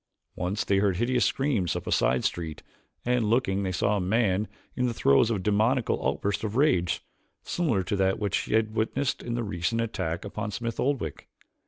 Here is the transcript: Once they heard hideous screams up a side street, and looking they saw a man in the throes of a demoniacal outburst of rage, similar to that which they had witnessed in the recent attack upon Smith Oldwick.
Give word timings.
Once 0.35 0.63
they 0.65 0.77
heard 0.79 0.97
hideous 0.97 1.25
screams 1.25 1.75
up 1.75 1.85
a 1.85 1.91
side 1.91 2.23
street, 2.23 2.63
and 3.05 3.23
looking 3.29 3.61
they 3.61 3.71
saw 3.71 3.97
a 3.97 4.01
man 4.01 4.47
in 4.75 4.87
the 4.87 4.95
throes 4.95 5.29
of 5.29 5.35
a 5.35 5.39
demoniacal 5.41 6.03
outburst 6.03 6.43
of 6.43 6.55
rage, 6.55 7.03
similar 7.43 7.83
to 7.83 7.95
that 7.95 8.17
which 8.17 8.47
they 8.47 8.55
had 8.55 8.73
witnessed 8.73 9.21
in 9.21 9.35
the 9.35 9.43
recent 9.43 9.79
attack 9.79 10.25
upon 10.25 10.49
Smith 10.49 10.79
Oldwick. 10.79 11.27